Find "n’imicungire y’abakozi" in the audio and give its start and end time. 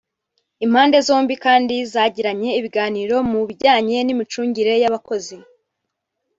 4.03-5.37